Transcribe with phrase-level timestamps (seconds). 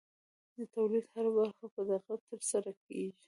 [0.57, 3.11] د تولید هره برخه په دقت ترسره کېږي.